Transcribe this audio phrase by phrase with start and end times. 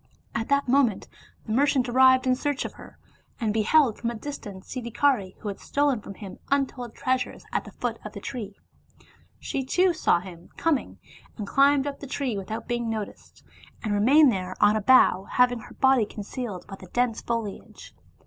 [0.33, 1.07] At that moment
[1.45, 2.97] the merchant arrived in search of her,
[3.39, 7.71] and beheld from a distance Siddhikari, who had stolen from him untold treasures, at the
[7.73, 8.55] foot of the tree.
[9.37, 10.97] She, too, saw him coming,
[11.37, 13.43] and climbed up the tree without being noticed,
[13.83, 17.93] and remained there on a bough, having her body concealed by the dense foliage.